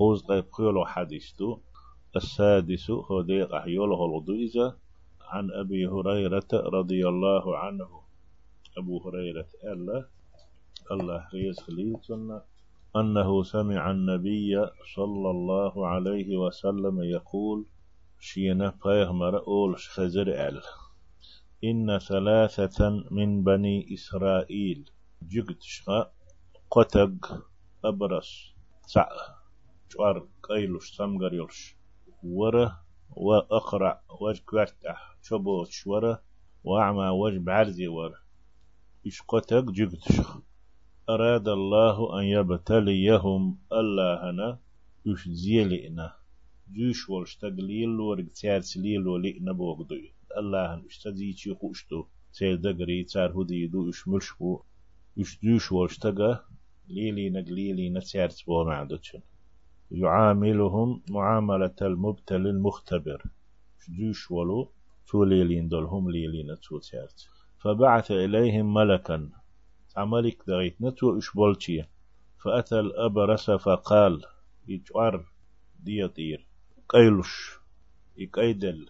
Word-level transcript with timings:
خوز 0.00 0.22
قيب 0.22 0.44
خيولو 0.56 0.84
حديثتو 0.86 1.58
السادس 2.16 2.90
هو 2.90 3.22
ديق 3.22 3.54
أحيوله 3.54 4.04
الغضوئزة 4.04 4.76
عن 5.20 5.50
أبي 5.50 5.86
هريرة 5.86 6.48
رضي 6.52 7.08
الله 7.08 7.58
عنه 7.58 7.88
أبو 8.78 8.98
هريرة 9.04 9.48
الله 9.72 10.06
الله 10.90 11.28
ريز 11.34 11.60
خليتنا 11.60 12.44
أنه 12.96 13.42
سمع 13.42 13.90
النبي 13.90 14.66
صلى 14.94 15.30
الله 15.30 15.86
عليه 15.86 16.36
وسلم 16.36 17.02
يقول 17.02 17.66
شينا 18.20 18.74
بيغمر 18.84 19.38
أول 19.46 19.76
خزر 19.76 20.28
أل 20.48 20.62
إن 21.64 21.98
ثلاثة 21.98 23.04
من 23.10 23.44
بني 23.44 23.94
إسرائيل 23.94 24.90
جقت 25.22 25.62
قتق 26.70 27.44
أبرس 27.84 28.54
سع 28.86 29.39
شوار 29.92 30.28
قيلوش 30.42 30.96
سمغر 30.96 31.34
يلش 31.34 31.76
ورة 32.22 32.80
وأقرع 33.10 34.02
وج 34.20 34.38
كوارتح 34.38 35.16
شبوش 35.22 35.86
وره 35.86 36.22
وأعمى 36.64 37.08
وج 37.08 37.36
بعرزي 37.36 37.86
ورة. 37.86 38.18
إش 39.06 39.22
قتق 39.28 39.64
جقت 39.70 40.12
شغا 40.12 40.42
أراد 41.08 41.48
الله 41.48 42.20
أن 42.20 42.24
يبتليهم. 42.24 43.58
الله 43.72 44.30
هنا 44.30 44.58
يش 45.06 45.28
زيلئنا. 45.28 46.14
جوش 46.74 47.08
ولش 47.10 47.36
تقليل 47.36 48.00
ورق 48.00 48.28
تيار 48.34 48.60
سليل 48.60 49.08
ولئنا 49.08 49.52
بوغدو 49.52 49.94
الله 50.38 50.74
هن 50.74 50.84
يش 50.86 50.98
تزيشي 50.98 51.54
خوشتو. 51.54 52.04
تير 52.34 52.54
دقري 52.54 53.04
تار 53.04 53.30
هدي 53.42 53.66
دو 53.66 53.88
يش 53.88 54.08
ملشبو 54.08 54.62
يش 55.16 55.38
جوش 55.44 55.72
ولش 55.72 55.98
تقا 55.98 56.44
ليلي 56.88 57.30
نقليلي 57.30 57.90
نتيار 57.90 58.30
تبو 58.30 58.64
معدتشن 58.64 59.20
يعاملهم 59.90 61.02
معاملة 61.10 61.74
المبتل 61.82 62.46
المختبر. 62.46 63.22
جوش 63.88 64.30
ولو 64.30 64.68
تو 65.06 65.24
ليلين 65.24 65.68
دولهم 65.68 66.10
ليلين 66.10 66.60
تو 66.60 66.78
تيارت. 66.78 67.28
فبعث 67.58 68.10
إليهم 68.10 68.74
ملكا. 68.74 69.30
عملك 69.96 70.42
دغيت 70.46 70.82
نتو 70.82 71.18
إشبولتي 71.18 71.84
فأتى 72.38 72.80
الأبرس 72.80 73.50
فقال 73.50 74.24
يجوار 74.68 75.26
ديطير. 75.80 76.46
قيلش 76.88 77.58
يقيدل 78.16 78.88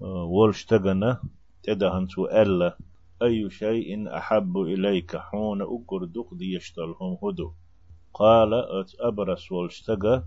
ولش 0.00 0.64
تغنى 0.64 1.16
تدهن 1.62 2.08
ألا. 2.18 2.78
أي 3.22 3.50
شيء 3.50 4.16
أحب 4.16 4.58
إليك 4.58 5.16
حون 5.16 5.62
أقر 5.62 6.04
دق 6.04 6.34
ديشتلهم 6.34 7.18
هدو. 7.22 7.52
قال 8.14 8.54
أت 8.54 8.92
أبرس 9.00 9.52
ولش 9.52 9.80
تغى 9.80 10.24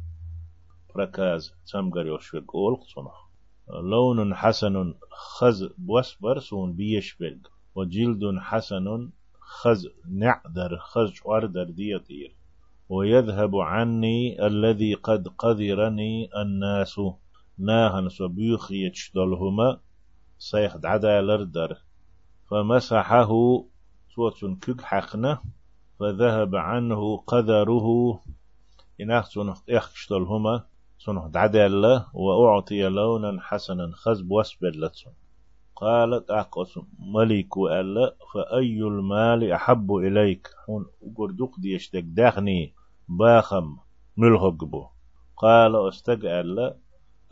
ركاز 0.97 1.53
تمغر 1.71 2.05
يوشوك 2.05 2.55
أولق 2.55 2.81
لون 3.69 4.35
حسن 4.35 4.93
خز 5.11 5.63
بوس 5.77 6.15
برسون 6.21 6.73
بيشبق 6.73 7.37
وجلد 7.75 8.21
حسن 8.39 9.09
خز 9.39 9.87
نعدر 10.09 10.77
خز 10.77 11.13
وردر 11.25 11.63
ديطير. 11.63 12.35
ويذهب 12.89 13.55
عني 13.55 14.47
الذي 14.47 14.93
قد 14.93 15.27
قذرني 15.27 16.29
الناس. 16.41 16.99
ناهن 17.57 18.09
سبيخ 18.09 18.71
يتشدلهما 18.71 19.79
سيخ 20.37 20.77
دعدا 20.77 21.21
لردر. 21.21 21.77
فمسحه 22.49 23.31
صوت 24.15 24.45
كك 24.61 24.81
حقنا 24.81 25.41
فذهب 25.99 26.55
عنه 26.55 27.17
قذره 27.17 28.19
إناخ 29.01 29.29
سنخ 29.29 29.61
إخشتلهما 29.69 30.63
سنخ 30.97 31.27
دعدا 31.27 31.67
وأعطي 32.13 32.83
لونا 32.83 33.41
حسنا 33.41 33.91
خزب 33.93 34.31
واسبر 34.31 34.69
لتسن 34.69 35.11
قالت 35.75 36.31
أقص 36.31 36.77
ملك 36.99 37.57
ألا 37.57 38.15
فأي 38.33 38.79
المال 38.81 39.51
أحب 39.51 39.95
إليك؟ 39.95 40.49
هون 40.69 40.85
قردوق 41.17 41.59
ديشتك 41.59 42.03
داخني 42.03 42.73
باخم 43.09 43.77
ملهقبو. 44.17 44.87
قال 45.37 45.87
أستق 45.87 46.19
ألا 46.39 46.77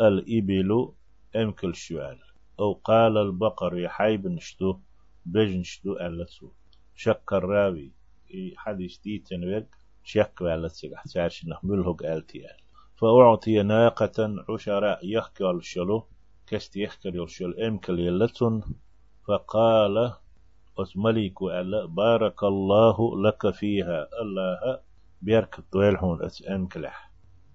الإبل 0.02 0.90
أمكل 1.36 1.76
شوال. 1.76 2.20
أو 2.60 2.74
قال 2.74 3.18
البقر 3.18 3.78
يحيب 3.78 4.28
نشتو 4.28 4.76
بج 5.26 5.56
نشتو 5.56 5.94
ألا 5.94 6.26
شك 6.96 7.34
الراوي 7.34 7.92
حديث 8.58 8.98
دي 9.00 9.20
تنويق 9.20 9.66
شك 10.04 10.42
ألا 10.42 10.68
تسيق 10.68 10.94
احتاج 10.94 11.42
نحملهق 11.48 12.04
ألتي 12.06 12.44
فأعطي 12.96 13.64
ناقة 13.64 14.36
عشراء 14.50 15.00
يخكى 15.04 15.50
الشلو 15.50 16.08
كست 16.48 16.76
يخكر 16.76 17.16
يرشل 17.16 17.60
امكل 17.60 18.00
يلتون 18.00 18.62
فقال 19.28 20.14
أسمليك 20.80 21.42
ألا 21.42 21.86
بارك 21.86 22.44
الله 22.44 23.22
لك 23.22 23.50
فيها 23.54 24.08
الله 24.22 24.80
بيرك 25.22 25.56
طويلحون 25.72 26.20
امكلح 26.50 27.12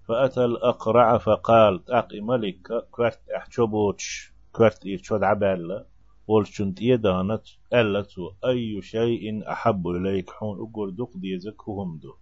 فأتى 0.07 0.45
الأقرع 0.45 1.17
فقال 1.17 1.91
أقي 1.91 2.19
ملك 2.19 2.87
كورت 2.91 3.19
أحشبوتش 3.37 4.33
كورت 4.53 4.85
إيشود 4.85 5.23
عبالة 5.23 5.85
ولشنت 6.29 6.81
يدانت 6.81 7.45
ألتو 7.73 8.31
أي 8.45 8.81
شيء 8.81 9.51
أحب 9.51 9.87
إليك 9.87 10.29
حون 10.29 10.57
أقول 10.59 10.95
دق 10.95 11.11
ديزكهم 11.15 11.97
دو 11.97 12.13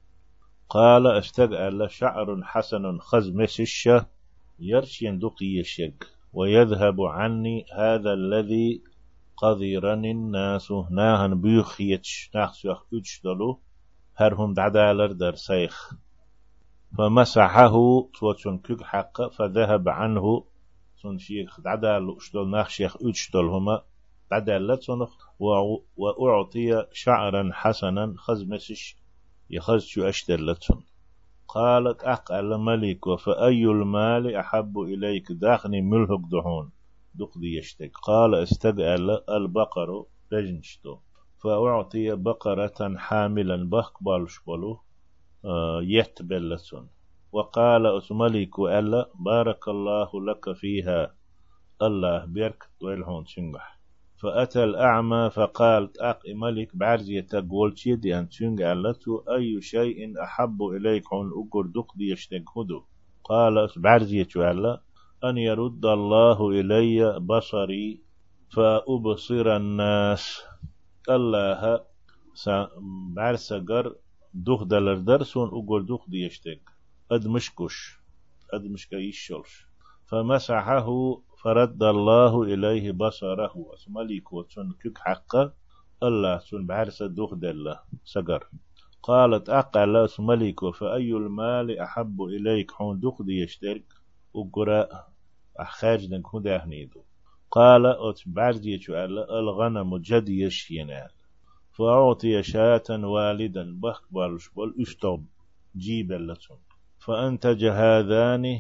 قال 0.70 1.08
استقال 1.08 1.92
شعر 1.92 2.44
حسن 2.44 3.00
خز 3.00 3.30
مسشة 3.30 4.06
يرشين 4.60 5.20
دق 5.20 5.44
يشيك 5.44 6.08
ويذهب 6.34 7.02
عني 7.02 7.66
هذا 7.78 8.14
الذي 8.14 8.84
قذرني 9.38 10.12
الناس 10.12 10.72
ناهن 10.92 11.42
بيخيتش 11.42 12.32
ناخس 12.36 12.66
يخ 12.66 12.84
دلو 13.24 13.60
هرهم 14.16 14.54
دعدالر 14.54 15.12
در 15.12 15.36
سيخ. 15.36 15.94
فمسحه 16.98 17.76
توتون 18.20 18.58
كيك 18.60 18.82
حق 18.84 19.22
فذهب 19.32 19.90
عنه 19.90 20.44
سن 21.02 21.18
شيخ 21.18 21.62
دعدال 21.62 22.18
اشتل 22.18 22.48
ناخ 22.50 22.70
شيخ 22.70 22.98
دعدال 24.32 24.80
تنخ 24.80 25.14
وأعطي 25.98 26.86
شعرا 26.92 27.50
حسنا 27.54 28.14
خزمسش 28.18 28.98
يخز 29.50 29.86
شو 29.86 30.04
أشتر 30.04 30.40
لتن 30.42 30.82
قالت 31.48 32.04
أقل 32.04 32.58
ملك 32.58 33.16
فأي 33.16 33.66
المال 33.66 34.36
أحب 34.36 34.80
إليك؟ 34.80 35.32
داخني 35.32 35.82
ملهق 35.82 36.22
دهون 36.32 36.72
دقدي 37.16 37.58
يشتك. 37.58 37.92
قال 37.98 38.36
استقال 38.36 39.30
البقر 39.30 40.06
بجنشتو 40.32 40.98
فأعطي 41.44 42.16
بقرة 42.16 42.98
حاملا 42.98 43.70
بقبال 43.70 44.30
شبلو 44.30 44.80
آه 45.46 45.80
يتبلسون 45.84 46.90
وقال 47.32 47.98
أسملك 47.98 48.60
ألا 48.60 49.10
بارك 49.16 49.68
الله 49.68 50.10
لك 50.26 50.54
فيها. 50.54 51.16
الله 51.82 52.26
بيرك 52.26 52.64
طويلهون 52.82 53.26
شنجح. 53.26 53.77
فأتى 54.22 54.64
الأعمى 54.64 55.30
فقال 55.30 56.02
أق 56.02 56.22
ملك 56.36 56.76
بعرزية 56.76 57.22
تقول 57.22 57.76
دي 57.96 58.20
أن 58.20 58.28
لتو 58.74 59.18
أي 59.18 59.62
شيء 59.62 60.24
أحب 60.24 60.64
إليك 60.64 61.04
عن 61.14 61.32
أقر 61.42 61.66
دق 61.68 61.96
دي 61.96 62.14
هدو 62.58 62.84
قال 63.24 63.70
بعرزية 63.78 64.28
وعلا 64.36 64.82
أن 65.24 65.38
يرد 65.38 65.86
الله 65.86 66.50
إلي 66.50 67.20
بصري 67.20 68.02
فأبصر 68.54 69.56
الناس. 69.56 70.42
الله 71.10 71.86
بعرسقر 73.16 73.96
دوخ 74.34 74.64
دلر 74.64 74.98
درسون 74.98 75.48
أقر 75.50 75.82
دوخ 75.82 76.10
دي 76.10 76.26
يشتك. 76.26 76.62
أد 77.12 77.28
مشكش 77.28 78.00
أد 78.54 78.64
مشكيش 78.66 79.34
فمسحه 80.06 80.88
فرد 81.44 81.84
الله 81.84 82.44
إليه 82.44 82.92
بصره 82.92 83.54
أسمليك 83.74 84.34
وتن 84.34 84.72
كك 84.82 84.98
حقا 84.98 85.54
الله 86.04 86.38
سن 86.38 86.66
بعرس 86.66 87.04
دوخ 87.04 87.34
دل 87.34 87.76
سقر 88.04 88.50
قالت 89.04 89.50
أقل 89.50 89.98
أسمليك 89.98 90.60
فأي 90.70 91.12
المال 91.14 91.80
أحب 91.80 92.22
إليك؟ 92.22 92.72
حون 92.72 93.00
دي 93.00 93.42
يشترك 93.42 93.86
وقراء 94.34 95.08
أحخاج 95.60 96.06
دنك 96.06 96.36
هدا 96.36 96.66
هنيدو. 96.66 97.02
قال 97.52 97.86
أت 97.86 98.22
بعد 98.26 98.66
يجعل 98.66 99.20
الغنم 99.20 99.98
جد 99.98 100.30
يشينال 100.30 101.10
فأعطي 101.72 102.44
شاة 102.44 102.84
والدا 102.90 103.80
بخ 103.84 104.04
بالش 104.12 104.50
بل 104.56 104.76
أشتب 104.80 105.26
جيبلتون 105.78 106.58
فأنتج 107.00 107.66
هذان 107.66 108.60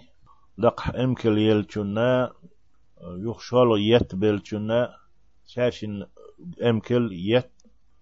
لقح 0.57 0.95
امكل 3.01 3.19
يلچنا 3.19 3.29
يخشال 3.29 3.69
يت 3.77 4.15
بلچنا 4.15 4.95
شاشن 5.47 6.05
امكل 6.63 7.09
يت 7.13 7.51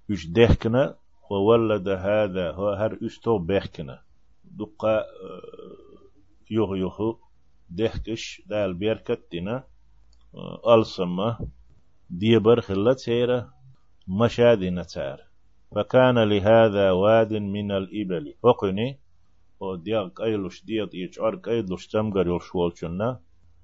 يش 0.10 0.28
دهكنا 0.28 0.96
وولد 1.30 1.88
هذا 1.88 2.52
هو 2.52 2.70
هر 2.70 2.98
استو 3.06 3.38
بهكنا 3.38 4.02
دقا 4.44 5.04
يوغ 6.52 6.76
يوغ 6.76 7.16
دهكش 7.70 8.42
دال 8.46 8.74
بيركتنا 8.74 9.64
ألسمة 10.68 11.40
ديبر 12.10 12.62
خلة 12.62 12.94
تيرة 12.94 13.54
مشادنا 14.08 14.84
تار 14.84 15.22
فكان 15.76 16.20
لهذا 16.20 16.92
واد 16.92 17.34
من 17.34 17.72
الإبل. 17.72 18.34
وقني 18.44 19.00
وديال 19.60 20.14
قيلوش 20.14 20.66
ديال 20.66 20.90
يجعر 20.94 21.36
قيلوش 21.36 21.88
تمغر 21.88 22.28
يلشوالشنا 22.28 23.20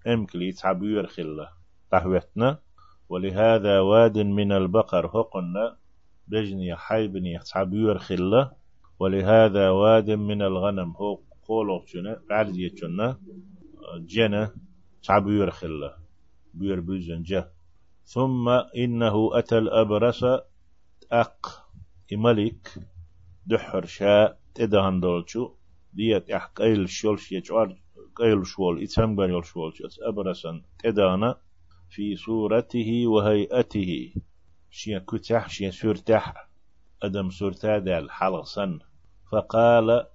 امكلي 0.08 0.52
تعبير 0.52 1.08
خلة 1.08 1.50
قهوتنا 1.92 2.60
ولهذا 3.10 3.80
واد 3.80 4.18
من 4.18 4.52
البقر 4.52 5.06
هقنا 5.06 5.78
بجني 6.28 6.76
حيبني 6.76 7.40
تعبير 7.40 7.98
خلة 7.98 8.52
ولهذا 9.00 9.70
واد 9.70 10.12
من 10.12 10.42
الغنم 10.42 10.92
هو 10.92 11.20
قولوا 11.48 11.86
جنة 11.94 12.18
بعد 12.30 12.56
يجنا 12.58 13.18
جنة 13.98 14.52
تعبير 15.04 15.52
خلة 15.52 15.94
بير 16.54 16.80
بيزن 16.80 17.24
جه 17.24 17.52
ثم 18.06 18.50
إنه 18.78 19.30
أتى 19.34 19.58
الأبرس 19.58 20.26
أق 21.12 21.68
ملك 22.12 22.74
دحر 23.46 23.86
شاء 23.86 24.40
تدهن 24.54 25.00
دولشو 25.00 25.52
ديت 25.94 26.30
أح 26.30 26.46
قيل 26.46 26.90
شولش 26.90 27.32
يجعر 27.32 27.78
قيل 28.16 28.46
شول 28.48 28.84
إتهم 28.84 29.20
قيل 29.20 29.46
شول 29.46 29.74
أبرسا 30.02 30.62
تدانا 30.80 31.38
في 31.90 32.16
صورته 32.16 33.08
وهيئته. 33.08 34.14
شيا 34.70 35.00
كتح 35.08 35.50
شيا 35.50 35.72
سورتح. 35.72 36.48
أدم 37.04 37.30
سورتا 37.30 37.78
دال 37.78 38.12
حلقسن 38.12 38.80
فقال 39.32 40.08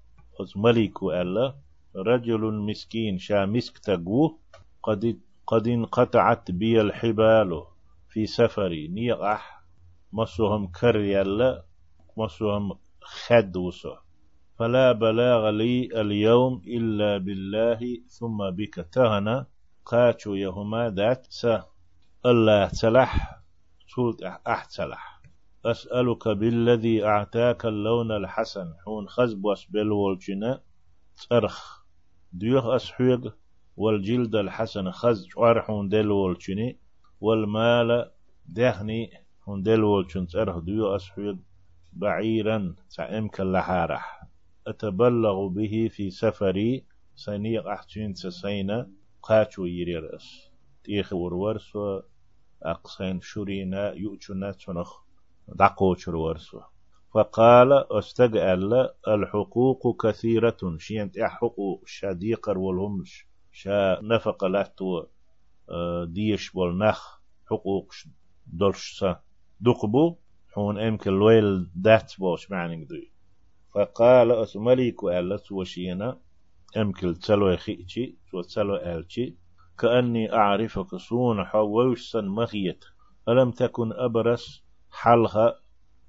ملك 0.56 1.02
ألا 1.02 1.54
رجل 1.96 2.52
مسكين 2.54 3.18
شا 3.18 3.46
مسك 3.46 3.78
تقوه 3.78 4.38
قد 4.82 5.20
قد 5.46 5.68
انقطعت 5.68 6.50
بي 6.50 6.80
الحبال 6.80 7.62
في 8.08 8.26
سفري. 8.26 8.88
نيقح 8.88 9.62
مصهم 10.12 10.66
كريالا 10.66 11.64
مصهم 12.16 12.78
خدوسه 13.00 14.05
فلا 14.58 14.92
بلاغ 14.92 15.50
لي 15.50 16.00
اليوم 16.00 16.62
إلا 16.66 17.18
بالله 17.18 17.80
ثم 18.08 18.50
بك 18.50 18.74
تهنا. 18.92 19.46
قاتشو 19.84 20.34
يهما 20.34 20.90
ذات 20.90 21.26
سا 21.30 21.64
الله 22.26 22.66
تلح. 22.68 23.40
سولت 23.86 24.22
أحتلح. 24.22 25.22
أسألك 25.64 26.28
بالذي 26.28 27.04
أعتاك 27.04 27.66
اللون 27.66 28.12
الحسن. 28.12 28.74
حون 28.84 29.08
خزب 29.08 29.44
واسبل 29.44 29.92
والجنا 29.92 30.60
ترخ. 31.30 31.84
ديوخ 32.32 32.66
أسحيق 32.66 33.36
والجلد 33.76 34.34
الحسن 34.34 34.90
خز. 34.90 35.28
حون 35.36 35.88
دل 35.88 36.10
والجني 36.10 36.78
والمال 37.20 38.10
دهني. 38.46 39.10
حون 39.40 39.62
دل 39.62 39.84
والجن 39.84 40.26
ترخ. 40.26 40.58
ديوخ 40.58 40.94
أسحيق 40.94 41.36
بعيرا. 41.92 42.74
تعمك 42.96 43.40
اللحارح. 43.40 44.15
أتبلغ 44.66 45.48
به 45.48 45.88
في 45.90 46.10
سفري 46.10 46.84
سنيق 47.14 47.66
أحتين 47.66 48.12
تسينا 48.12 48.90
قاتو 49.22 49.64
يريرس. 49.64 50.50
تيخ 50.84 51.12
ورورس 51.12 51.72
أقسين 52.62 53.20
شرينا 53.20 53.92
يؤتنا 53.92 54.52
تنخ 54.52 54.90
دقوشر 55.48 56.16
ورسو 56.16 56.60
فقال 57.14 57.92
أستقأل 57.92 58.90
الحقوق 59.08 60.06
كثيرة. 60.06 60.56
شينت 60.78 61.18
حقوق؟ 61.18 61.82
شديقر 61.86 62.58
والهمش. 62.58 63.26
شا 63.52 64.00
نفق 64.02 64.44
لاتو 64.44 65.06
آه، 65.70 66.04
ديش 66.04 66.54
والنخ. 66.54 67.18
حقوق 67.50 67.92
دولش 68.46 69.04
دقبو؟ 69.60 70.16
حون 70.52 70.78
أمك 70.78 71.08
الويل 71.08 71.70
دات 71.74 72.12
بوش 72.18 72.50
معنى 72.50 72.84
دوي 72.84 73.15
فقال 73.76 74.32
أسمليك 74.32 75.04
ألا 75.04 75.36
توشينا 75.36 76.18
أمكل 76.76 77.16
تلو 77.16 77.56
خيتي 77.56 78.16
وتلو 78.32 78.76
ألتي 78.76 79.36
كأني 79.78 80.32
أعرفك 80.32 80.86
حووش 81.44 82.10
سن 82.10 82.24
مغيت 82.24 82.84
ألم 83.28 83.50
تكن 83.50 83.92
أبرس 83.92 84.64
حلها 84.90 85.60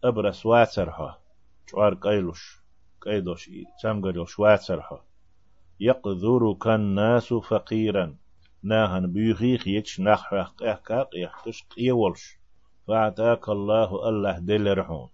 أبرس 0.04 0.46
واترها 0.46 1.20
شوار 1.72 1.94
قيلوش 1.94 2.62
قيدوش 3.02 3.50
تمغريوش 3.84 4.40
واترها 4.40 5.06
يقذرك 5.80 6.68
الناس 6.68 7.34
فقيرا 7.34 8.18
ناهن 8.64 9.14
بيخيخ 9.14 9.68
يتش 9.68 10.00
نخ 10.00 10.34
قيحكاق 10.34 11.10
يحتش 11.16 11.64
قيولش 11.64 12.40
فأعطاك 12.88 13.50
الله 13.50 14.10
الله 14.10 14.40
دلرحون 14.40 15.10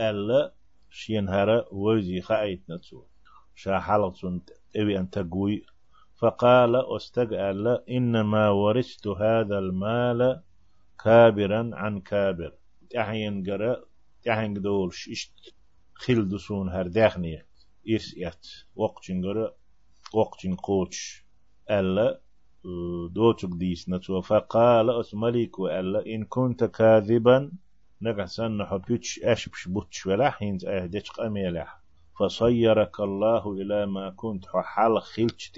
ألا 0.00 0.61
شين 0.92 1.28
هرا 1.28 1.64
وزي 1.72 2.20
خايت 2.20 2.70
نتسو. 2.70 3.02
شا 3.54 3.78
حلقة 3.80 4.40
إبي 4.76 4.98
أن 4.98 5.10
تقوي 5.10 5.66
فقال 6.16 6.76
استقال 6.96 7.90
إنما 7.90 8.48
ورثت 8.48 9.06
هذا 9.06 9.58
المال 9.58 10.42
كابرا 11.04 11.70
عن 11.72 12.00
كابر. 12.00 12.52
تحين 12.90 13.50
قرأ 13.50 13.84
تحين 14.22 14.54
دول 14.54 14.94
ششت 14.94 15.54
خل 15.94 16.28
دسون 16.28 16.68
هر 16.68 16.86
داخنية. 16.86 17.46
إرس 17.90 18.14
إت 18.18 18.46
وقت 18.76 19.10
قرأ 19.24 19.54
وقت 20.14 20.46
قوتش. 20.62 21.24
ألا 21.70 22.20
دوتك 23.10 23.48
ديس 23.48 23.88
نتو 23.88 24.20
فقال 24.20 24.90
أسمليك 24.90 25.58
وألا 25.58 26.06
إن 26.06 26.24
كنت 26.24 26.64
كاذبا 26.64 27.52
نقسن 28.02 28.56
نحبيتش 28.56 29.20
أشبش 29.24 29.68
بوتش 29.68 30.06
ولا 30.06 30.30
حين 30.30 30.58
أهدش 30.66 31.10
قميلح 31.10 31.80
فصيرك 32.18 33.00
الله 33.00 33.52
إلى 33.52 33.86
ما 33.86 34.10
كنت 34.10 34.44
حال 34.46 35.02
خلتش 35.02 35.52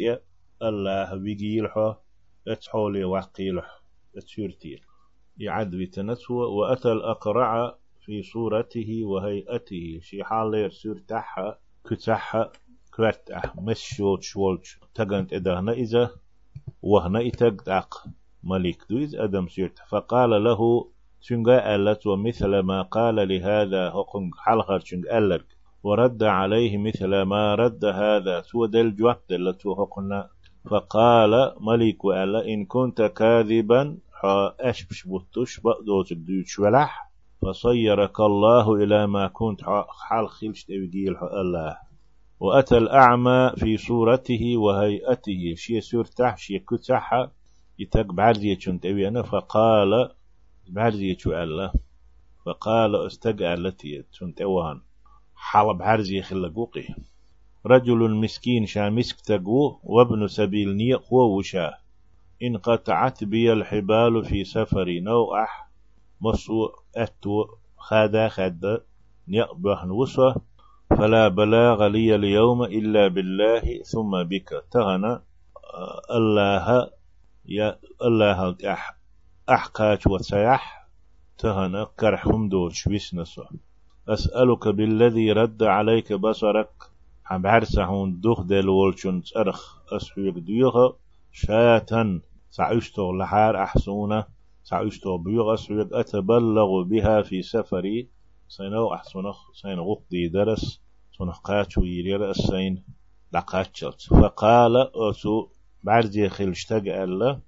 الله 0.62 1.14
بيجيلح 1.14 1.96
اتحولي 2.48 3.04
وقيلح 3.04 3.82
اتشيرتير 4.16 4.86
يعد 5.38 5.70
بتنسوى 5.70 6.46
وأتى 6.46 6.92
الأقرع 6.92 7.78
في 8.04 8.22
صورته 8.22 9.00
وهيئته 9.04 9.98
شي 10.02 10.24
حال 10.24 10.54
يرسير 10.54 10.98
تحا 11.08 11.58
كتحا 11.90 12.52
كرتح 12.94 13.56
مسشوت 13.56 14.22
شولش 14.22 14.80
تغنت 14.94 15.32
إدهنا 15.32 15.72
إذا 15.72 16.10
وهنا 16.82 17.26
إتقدق 17.26 18.04
ملك 18.42 18.78
دويز 18.90 19.16
أدم 19.16 19.48
سيرت 19.48 19.78
فقال 19.88 20.44
له 20.44 20.90
شنغا 21.26 21.74
ألت 21.74 22.06
ومثل 22.06 22.58
ما 22.58 22.82
قال 22.82 23.28
لهذا 23.28 23.90
حقن 23.90 24.30
حلقر 24.44 24.78
شنغ 24.78 25.18
ألرك 25.18 25.46
ورد 25.82 26.22
عليه 26.22 26.78
مثل 26.78 27.22
ما 27.22 27.54
رد 27.54 27.84
هذا 27.84 28.42
سوى 28.42 28.68
دل 28.68 28.96
جوات 28.96 29.20
دلتو 29.30 29.74
حقنا 29.74 30.28
فقال 30.70 31.32
ملك 31.60 32.04
ألا 32.04 32.40
إن 32.48 32.64
كنت 32.64 33.02
كاذبا 33.02 33.96
أشبش 34.60 35.08
بطش 35.08 35.60
بقدوتك 35.60 36.16
دوتش 36.16 36.58
ولح. 36.58 37.10
فصيرك 37.42 38.20
الله 38.20 38.74
إلى 38.74 39.06
ما 39.06 39.26
كنت 39.28 39.60
حال 40.08 40.28
خلش 40.28 40.64
تبقيل 40.64 41.16
الله. 41.16 41.76
وأتى 42.40 42.78
الأعمى 42.78 43.52
في 43.56 43.76
صورته 43.76 44.56
وهيئته 44.56 45.54
شي 45.56 45.80
سورتح 45.80 46.36
شي 46.36 46.58
كتح 46.58 47.28
يتق 47.78 48.12
بعد 48.12 48.44
يتشنت 48.44 48.86
أنا 48.86 49.22
فقال 49.22 50.10
بعرزي 50.68 51.16
شو 51.18 51.32
الله 51.32 51.72
فقال 52.46 53.06
استقع 53.06 53.54
التي 53.54 54.04
تنتوهن. 54.20 54.80
حال 55.34 55.74
بعرزي 55.74 56.22
خلقوقي. 56.22 56.88
رجل 57.66 58.10
مسكين 58.14 58.66
شا 58.66 58.90
مسك 58.90 59.20
تقو 59.20 59.78
وابن 59.82 60.28
سبيل 60.28 60.76
نيق 60.76 61.12
وشا 61.12 61.74
انقطعت 62.42 63.24
بي 63.24 63.52
الحبال 63.52 64.24
في 64.24 64.44
سفري 64.44 65.00
نوح 65.00 65.70
مصو 66.20 66.68
أتو 66.96 67.46
خادا 67.76 68.28
خد 68.28 68.80
نيقبه 69.28 69.92
وصى 69.92 70.34
فلا 70.90 71.28
بلاغ 71.28 71.86
لي 71.86 72.14
اليوم 72.14 72.62
إلا 72.62 73.08
بالله 73.08 73.82
ثم 73.82 74.22
بك 74.22 74.64
تغنى 74.70 75.20
الله 76.10 76.90
يا 77.44 77.78
الله 78.02 78.56
أحكاج 79.50 79.98
وسيح 80.08 80.88
تهنا 81.38 81.84
كرحهم 82.00 82.48
دوش 82.48 82.88
بيسنسو 82.88 83.44
أسألك 84.08 84.68
بالذي 84.68 85.32
رد 85.32 85.62
عليك 85.62 86.12
بصرك. 86.12 86.70
حب 87.24 87.46
عرسهون 87.46 88.20
دوخ 88.20 88.40
دل 88.40 88.68
والشن 88.68 89.22
ترخ 89.22 89.78
أسحيك 89.92 90.34
ديوخ 90.34 90.74
شاتا 91.32 92.20
سعيشتو 92.50 93.12
لحار 93.12 93.62
أحسونة 93.62 94.24
سعيشتو 94.62 95.18
بيوغ 95.18 95.54
أسحيك 95.54 95.92
أتبلغ 95.92 96.82
بها 96.82 97.22
في 97.22 97.42
سفري. 97.42 98.08
سينو 98.48 98.94
أحسنخ 98.94 99.52
سين 99.52 99.78
غقدي 99.78 100.28
درس. 100.28 100.80
سنخ 101.18 101.40
قاتو 101.40 101.84
يرير 101.84 102.30
السين. 102.30 102.84
دقاتشلت 103.32 104.00
فقال 104.02 104.90
أسو 105.10 105.48
بعرزي 105.82 106.28
خلشتق 106.28 107.02
ألا. 107.02 107.40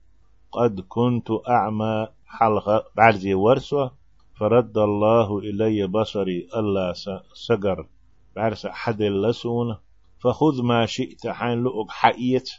قد 0.53 0.81
كنت 0.81 1.29
أعمى 1.49 2.09
حلقة 2.27 2.85
بعرزي 2.97 3.35
ورسوة 3.35 3.95
فرد 4.39 4.79
الله 4.79 5.39
إلي 5.39 5.87
بصري 5.87 6.49
ألا 6.57 6.93
سقر 7.35 7.87
بعرس 8.37 8.67
حد 8.67 9.03
اللسون 9.03 9.77
فخذ 10.19 10.63
ما 10.63 10.87
شئت 10.87 11.27
حين 11.27 11.59
لؤك 11.63 11.91
حقيت 11.91 12.51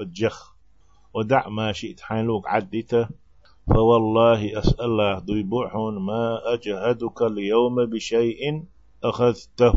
الجخ 0.00 0.54
ودع 1.14 1.48
ما 1.48 1.72
شئت 1.72 2.00
حين 2.00 2.24
لؤك 2.24 2.48
عديته 2.48 3.08
فوالله 3.66 4.58
أسأل 4.58 4.84
الله 4.84 5.18
ضيبوحون 5.18 5.98
ما 5.98 6.40
أجهدك 6.54 7.22
اليوم 7.22 7.86
بشيء 7.86 8.64
أخذته 9.04 9.76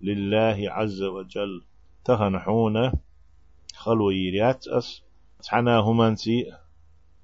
لله 0.00 0.58
عز 0.70 1.02
وجل. 1.02 1.64
تهنحون 2.04 2.92
خلو 3.74 4.10
يريات 4.10 4.68
أس 4.68 5.02
تحنا 5.46 5.78
همانسي 5.78 6.52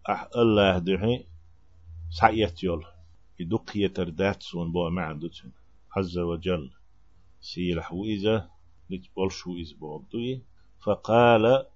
أح 0.08 0.28
الله 0.36 0.78
دحي 0.78 1.24
سعيت 2.10 2.62
يول 2.62 2.84
يدقية 3.40 3.86
تردات 3.86 4.42
سون 4.42 4.72
بو 4.72 4.90
معدوتن 4.90 5.50
عز 5.96 6.18
وجل 6.18 6.70
سيلح 7.40 7.92
وإذا 7.92 8.50
لتبولش 8.90 9.46
وإذا 9.46 9.76
بوضي 9.76 10.42
فقال 10.84 11.66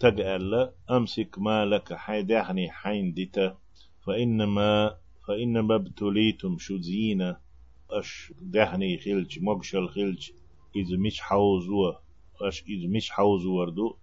تقال 0.00 0.72
أمسك 0.90 1.38
مالك 1.38 1.92
حيدحني 1.92 2.70
حين 2.70 3.12
ديتا 3.12 3.58
فإنما 4.06 4.96
فإنما 5.28 5.74
ابتليتم 5.74 6.58
شزينة 6.58 7.36
أش 7.90 8.32
دحني 8.40 8.98
خلج 8.98 9.38
مقشل 9.42 9.88
خلج 9.88 10.30
إذا 10.76 10.96
مش 10.96 11.20
حوزوا 11.20 11.92
أش 12.40 12.62
إذا 12.62 12.88
مش 12.88 13.10
حوزوا 13.10 13.60
وردو 13.60 13.96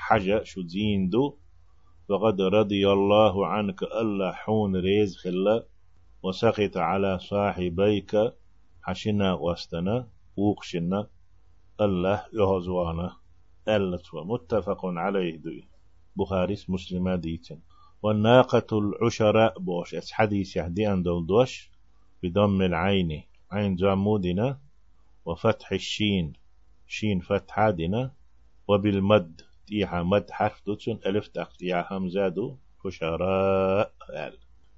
حاجة 0.00 0.42
شزين 0.44 1.10
دو. 1.10 1.36
فقد 2.08 2.40
رضي 2.40 2.88
الله 2.92 3.46
عنك 3.46 3.82
ألا 3.82 4.32
حون 4.32 4.76
ريز 4.76 5.16
خلا. 5.16 5.66
وسخط 6.22 6.76
على 6.76 7.18
صاحبيك 7.18 8.12
حشنا 8.82 9.32
واستنا. 9.34 10.08
وقشنا. 10.36 11.06
الله 11.80 12.24
يهزوانا. 12.32 13.16
ألت 13.68 14.14
ومتفق 14.14 14.80
عليه 14.86 15.36
دوي. 15.36 15.68
بخاري 16.16 16.56
مسلمة 16.68 17.16
ديتن. 17.16 17.58
والناقة 18.02 18.78
العشراء 18.78 19.58
بوش. 19.58 19.94
اس 19.94 20.12
حديث 20.12 20.56
يهدي 20.56 20.92
أن 20.92 21.02
دوش. 21.02 21.70
بضم 22.22 22.62
العين. 22.62 23.22
عين 23.52 23.76
جامودنا. 23.76 24.58
وفتح 25.24 25.72
الشين. 25.72 26.32
شين 26.86 27.20
فتح 27.20 27.70
دنا 27.70 28.10
وبالمد. 28.68 29.49
تيها 29.70 30.02
مد 30.02 30.30
حرف 30.30 30.62
دوتشن 30.66 30.98
ألف 31.06 31.28
تقطيع 31.28 31.92
همزادو 31.92 32.56
عشراء 32.86 33.92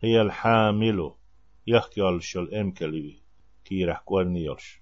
هي 0.01 0.23
الحامل. 0.23 1.13
يحكي 1.67 2.09
الشل 2.09 2.55
ام 2.55 2.71
كلبي 2.71 3.23
كي 3.65 3.85
رح 3.85 4.05
يلش 4.11 4.81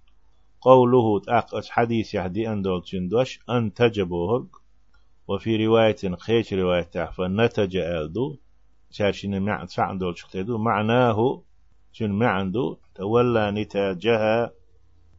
قوله 0.60 1.20
تأق 1.20 1.64
حديث 1.64 2.14
يهدي 2.14 2.52
أن 2.52 2.62
دول 2.62 2.82
تندوش 2.82 3.40
أن 3.50 3.74
تجبوهك 3.74 4.50
وفي 5.28 5.66
رواية 5.66 6.16
خيش 6.18 6.54
رواية 6.54 7.10
فنتج 7.16 7.76
ألدو 7.76 8.36
شاشين 8.90 9.42
مع 9.42 9.66
سعن 9.66 9.98
دول 9.98 10.18
شختيدو 10.18 10.58
معناه 10.58 11.42
شن 11.92 12.10
معندو 12.10 12.78
تولى 12.94 13.50
نتاجها. 13.50 14.52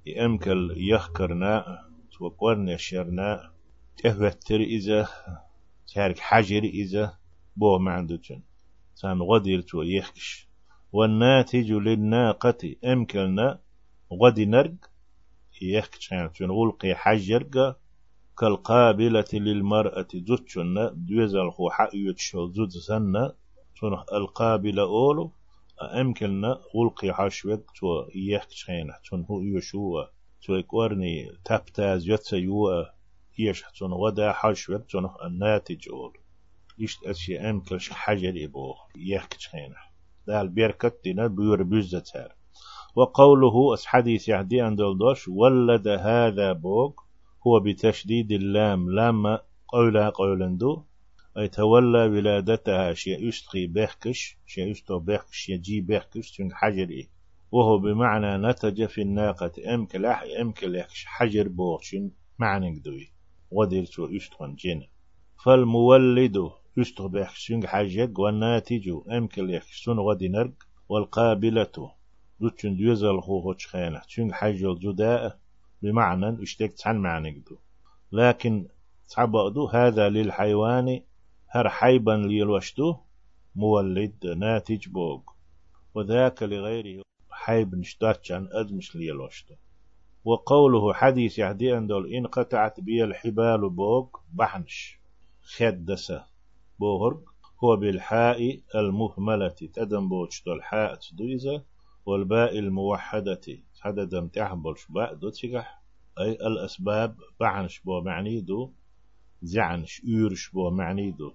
يمكل 0.06 0.74
يخكرنا. 0.78 1.86
وقرن 2.20 2.70
يشرنا 2.70 3.52
تهوتر 4.04 4.60
إذا 4.60 5.08
تارك 5.94 6.20
حجر 6.20 6.64
إذا 6.64 7.18
بو 7.56 7.80
معندو 7.80 8.18
شن 8.22 8.42
سان 8.96 9.22
غدير 9.22 9.62
تو 9.62 9.82
يخكش 9.82 10.48
والناتج 10.92 11.72
للناقة 11.72 12.76
أمكلنا 12.86 13.60
غدي 14.22 14.46
نرق 14.46 14.82
يخكش 15.62 16.08
شن 16.34 16.52
غلقي 16.52 16.96
حجر 16.96 17.44
كالقابلة 18.40 19.32
للمرأة 19.34 20.08
زوتشن 20.14 20.76
دوزل 20.94 21.52
خو 21.52 21.70
حق 21.70 21.90
يتشو 21.94 22.52
زوت 22.52 22.72
سنة 22.72 23.34
القابلة 24.14 24.84
أولو 24.84 25.32
أمكننا 26.02 26.62
ولقي 26.76 27.14
حشوك 27.14 27.72
تو 27.80 27.88
يحكي 28.16 28.56
خينا 28.66 28.94
تون 29.06 29.26
هو 29.30 29.42
يشوى 29.42 30.10
تو 30.44 30.56
يكورني 30.56 31.32
تبتاز 31.46 32.10
يتسا 32.10 32.38
يوى 32.38 33.01
يش 33.40 33.64
تون 33.78 33.94
ودا 33.94 34.32
حشوك 34.32 34.86
تون 34.90 35.10
الناتج 35.26 35.90
أول 35.90 36.18
إشت 36.84 37.04
أشي 37.04 37.40
أمكلش 37.50 37.90
حجر 37.90 38.34
إبو 38.46 38.74
يحكي 38.96 39.38
خينا 39.50 39.76
دال 40.28 40.48
بيركت 40.50 41.00
دينا 41.04 41.28
بيور 41.28 41.64
بيزتار 41.64 42.36
وقوله 42.96 43.74
أسحديث 43.74 44.30
يهدي 44.30 44.68
أن 44.68 44.76
دولدوش 44.76 45.28
ولد 45.28 45.88
هذا 45.88 46.54
بوك 46.54 47.04
هو 47.48 47.60
بتشديد 47.60 48.32
اللام. 48.32 48.90
لام 48.92 49.38
قولا 49.68 50.10
قولندو 50.10 50.84
أي 51.38 51.48
تولى 51.48 52.06
ولادتها 52.06 52.94
شيء 52.94 53.28
يشتقي 53.28 53.68
بيخكش 53.68 54.38
شيء 54.46 54.68
يشتو 54.68 55.00
بيخكش 55.00 55.50
يجي 55.50 55.82
بيخكش 55.82 56.32
تنك 56.32 56.54
حجر 56.54 56.90
إيه 56.90 57.10
وهو 57.52 57.78
بمعنى 57.78 58.48
نتج 58.48 58.86
في 58.86 59.02
الناقة 59.02 59.74
أمك 59.74 59.96
لح 59.96 60.24
أمك 60.42 60.64
لحش 60.64 61.06
حجر 61.06 61.48
بوغشن 61.48 62.12
معنى 62.40 62.80
قدوي. 62.80 63.14
ودير 63.52 63.86
تو 63.86 64.10
يشتغن 64.10 64.56
جن 64.56 64.82
فالمولد 65.44 66.38
يشتغ 66.78 67.08
بيخشن 67.08 67.68
حجر 67.68 68.12
والناتج 68.18 68.86
أمك 69.12 69.40
لحش 69.40 69.84
سن 69.86 70.00
غدي 70.00 70.28
نرق 70.28 70.58
والقابلة 70.90 71.92
دوتشن 72.40 72.76
ديوزل 72.76 73.22
خو 73.22 73.42
خوش 73.42 73.68
خيانة 73.68 74.00
تشن 74.00 74.34
حجر 74.34 74.74
جداء 74.74 75.40
بمعنى 75.82 76.44
اشتك 76.44 76.74
عن 76.86 76.98
معنى 76.98 77.30
قدو 77.32 77.58
لكن 78.12 78.68
تعبدو 79.10 79.66
هذا 79.68 80.10
للحيوان 80.10 81.02
هر 81.50 81.70
حيبا 81.70 82.12
ليلوشتو 82.12 82.96
مولد 83.56 84.28
ناتج 84.28 84.88
بوغ. 84.90 85.22
وذاك 85.96 86.44
لغيره 86.44 87.04
حيب 87.30 87.76
نشتاتشان 87.76 88.50
أدمش 88.52 88.96
ليلوشتو. 88.96 89.54
وقوله 90.26 90.94
حديث 90.94 91.40
يهدي 91.40 91.78
أن 91.78 91.88
دول 91.88 92.14
إن 92.14 92.28
قطعت 92.28 92.80
بي 92.80 93.04
الحبال 93.04 93.70
بوغ 93.70 94.08
بحنش. 94.34 95.00
خدسة 95.42 96.26
بوهرج 96.80 97.22
هو 97.64 97.76
بالحاء 97.76 98.62
المهملة 98.76 99.48
تدم 99.48 100.10
بوشتو 100.10 100.54
الحاء 100.54 100.96
تدويزة 100.96 101.64
والباء 102.06 102.60
الموحدة. 102.60 103.42
حددم 103.82 104.28
تحبلش 104.28 104.86
باء 104.90 105.14
دو 105.14 105.32
أي 106.20 106.32
الأسباب 106.32 107.16
بعنش 107.40 107.80
بو 107.80 108.02
معني 108.02 108.42
دو 108.42 108.72
زعنش 109.42 110.02
يورش 110.04 110.50
بو 110.50 110.70
معني 110.70 111.12
دو. 111.12 111.34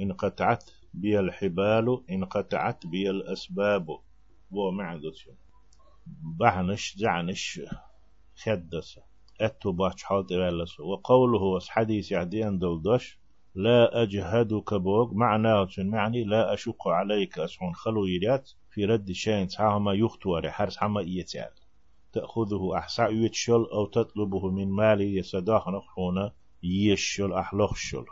انقطعت 0.00 0.70
بي 0.94 1.20
الحبال 1.20 2.02
انقطعت 2.10 2.86
بي 2.86 3.10
الأسباب 3.10 3.86
بو 4.50 4.70
معدوش 4.70 5.28
بعنش 6.40 6.94
زعنش. 6.96 7.60
خدس 8.44 8.98
أتو 9.40 9.72
باش 9.72 10.02
حالت 10.02 10.32
إغالس 10.32 10.80
وقوله 10.80 11.60
حديث 11.60 12.12
يعديان 12.12 12.58
دولدش 12.58 13.18
لا 13.54 14.02
أجهدك 14.02 14.74
بوغ 14.74 15.14
معناه 15.14 15.68
معني 15.78 16.24
لا 16.24 16.54
أشق 16.54 16.88
عليك 16.88 17.38
أسعون. 17.38 17.74
خلو 17.74 18.04
يريات 18.06 18.50
في 18.70 18.84
رد 18.84 19.12
شيء 19.12 19.46
تعاهما 19.46 19.92
يختوار 19.92 20.50
حرس 20.50 20.76
حما 20.76 21.00
إيتال 21.00 21.50
تأخذه 22.12 22.78
أحسع 22.78 23.08
يتشل 23.08 23.66
أو 23.72 23.86
تطلبه 23.86 24.50
من 24.50 24.68
مالي 24.70 25.16
يسداخ 25.16 25.68
نخونا 25.68 26.32
يشل 26.62 27.32
أحلخشل 27.32 28.04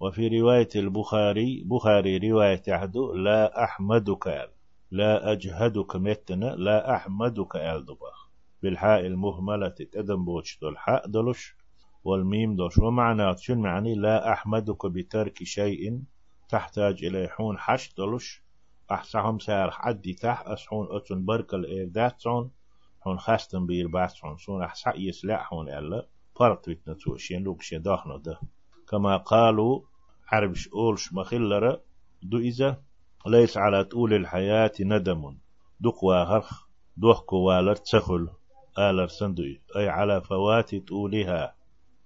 وفي 0.00 0.40
رواية 0.40 0.68
البخاري 0.76 1.62
بخاري 1.66 2.16
رواية 2.18 2.62
عهدو 2.68 3.12
لا 3.14 3.64
أحمدك 3.64 4.50
لا 4.90 5.32
أجهدك 5.32 5.96
متنا 5.96 6.54
لا 6.56 6.94
أحمدك 6.96 7.56
ألدبخ 7.56 8.25
بالحاء 8.62 9.06
المهملة 9.06 9.68
تدم 9.68 10.24
بوش 10.24 10.58
الحاء 10.62 11.06
دلش 11.06 11.56
والميم 12.04 12.56
دوش 12.56 12.78
ومعنى 12.78 13.36
شن 13.36 13.58
معني؟ 13.58 13.94
لا 13.94 14.32
أحمدك 14.32 14.86
بترك 14.86 15.42
شيء 15.44 16.02
تحتاج 16.48 17.04
إلى 17.04 17.28
حون 17.28 17.58
حش 17.58 17.94
دلش 17.98 18.42
أحسهم 18.90 19.38
سار 19.38 19.70
حدي 19.70 20.12
تح 20.14 20.42
أسحون 20.46 20.86
أتون 20.90 21.24
بركل 21.24 21.66
إيردات 21.66 22.22
حون 23.00 23.18
خاستن 23.18 23.66
بير 23.66 23.88
باسون 23.88 24.36
سون. 24.36 24.62
أحسا 24.62 24.92
يسلع 24.96 25.42
حون 25.42 25.68
ألا. 25.68 26.06
فرط 26.36 26.68
بتنتو 26.68 27.16
شين 27.16 27.42
لوك 27.42 27.62
شين 27.62 27.82
داخنو 27.82 28.16
ده 28.16 28.40
كما 28.88 29.16
قالوا 29.16 29.80
عربش 30.28 30.68
أولش 30.68 31.12
مخلرة 31.12 31.82
دو 32.22 32.38
إذا 32.38 32.82
ليس 33.26 33.56
على 33.56 33.84
طول 33.84 34.14
الحياة 34.14 34.72
ندم. 34.80 35.38
دقوا 35.80 36.14
هرخ 36.14 36.66
دوخكو 36.96 37.36
والر 37.36 37.74
تسخل 37.74 38.28
آلر 38.78 39.06
سندوي 39.06 39.60
أي 39.76 39.88
على 39.88 40.20
فوات 40.20 40.74
طولها. 40.74 41.54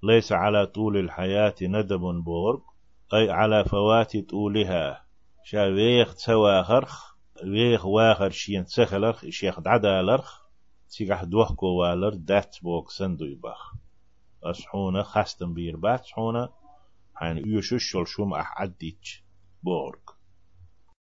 ليس 0.03 0.33
على 0.33 0.67
طول 0.67 0.97
الحياة 0.97 1.55
ندب 1.63 2.01
بورق. 2.01 2.63
أي 3.15 3.31
على 3.31 3.65
فوات 3.65 4.17
طولها. 4.17 5.05
شا 5.45 5.65
ويخ 5.65 6.15
تواخرخ 6.15 7.15
ويخ 7.45 7.87
واخر 7.87 8.31
شين 8.31 8.65
تسخلرخ 8.65 9.25
شيخ 9.29 9.61
دعدالرخ 9.61 10.41
تيجح 10.91 11.25
دوحكو 11.25 11.67
والر 11.67 12.15
دات 12.15 12.57
بوك 12.63 12.91
سندوي 12.91 13.35
بخ 13.35 13.75
أسحونا 14.45 15.03
خاستن 15.03 15.55
بير 15.55 15.77
بات. 15.77 16.07
حونا 16.07 16.49
حين 17.15 17.37
يوشوشل 17.37 18.07
شوم 18.07 18.35
أح 18.35 18.61
عديتش 18.61 19.25
بورق. 19.63 20.20